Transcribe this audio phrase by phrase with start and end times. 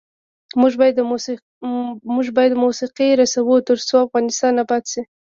[2.13, 5.01] موږ باید موسیقي رسوو، ترڅو افغانستان اباد شي.